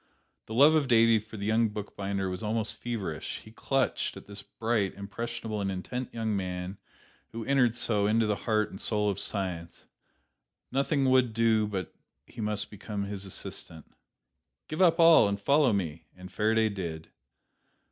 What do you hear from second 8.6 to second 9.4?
and soul of